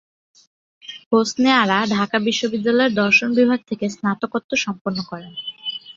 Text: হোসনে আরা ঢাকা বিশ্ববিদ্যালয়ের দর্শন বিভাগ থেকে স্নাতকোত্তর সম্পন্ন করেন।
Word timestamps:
হোসনে 1.11 1.51
আরা 1.61 1.77
ঢাকা 1.95 2.17
বিশ্ববিদ্যালয়ের 2.27 2.93
দর্শন 2.93 3.29
বিভাগ 3.33 3.59
থেকে 3.69 3.85
স্নাতকোত্তর 3.89 4.57
সম্পন্ন 4.57 4.99
করেন। 5.03 5.33